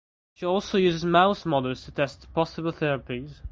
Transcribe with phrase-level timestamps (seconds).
[0.33, 3.41] She also uses mouse models to test possible therapies.